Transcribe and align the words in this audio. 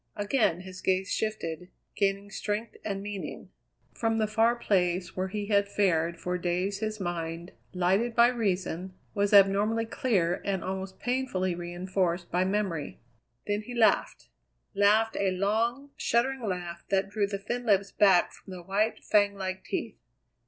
Again 0.15 0.61
his 0.61 0.81
gaze 0.81 1.13
shifted, 1.13 1.69
gaining 1.95 2.31
strength 2.31 2.75
and 2.83 3.03
meaning. 3.03 3.51
From 3.93 4.17
the 4.17 4.25
far 4.25 4.55
place 4.55 5.15
where 5.15 5.27
he 5.27 5.45
had 5.45 5.69
fared 5.69 6.19
for 6.19 6.39
days 6.39 6.79
his 6.79 6.99
mind, 6.99 7.51
lighted 7.75 8.15
by 8.15 8.29
reason, 8.29 8.95
was 9.13 9.31
abnormally 9.31 9.85
clear 9.85 10.41
and 10.43 10.63
almost 10.63 10.97
painfully 10.99 11.53
reinforced 11.53 12.31
by 12.31 12.43
memory. 12.43 12.99
Then 13.45 13.61
he 13.61 13.75
laughed 13.75 14.29
laughed 14.73 15.17
a 15.19 15.29
long, 15.37 15.91
shuddering 15.97 16.41
laugh 16.47 16.81
that 16.89 17.09
drew 17.11 17.27
the 17.27 17.37
thin 17.37 17.67
lips 17.67 17.91
back 17.91 18.33
from 18.33 18.53
the 18.53 18.63
white, 18.63 19.03
fang 19.03 19.35
like 19.35 19.63
teeth. 19.63 19.99